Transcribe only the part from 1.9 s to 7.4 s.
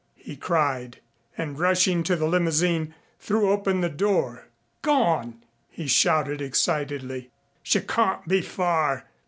to the limousine, threw open the door. "Gone!" he shouted excitedly.